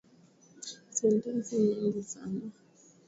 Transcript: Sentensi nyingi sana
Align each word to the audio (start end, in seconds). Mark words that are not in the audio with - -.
Sentensi 0.95 1.53
nyingi 1.63 2.01
sana 2.11 2.41